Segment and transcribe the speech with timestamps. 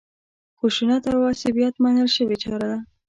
[0.59, 2.79] خشونت او عصبیت منل شوې چاره ده.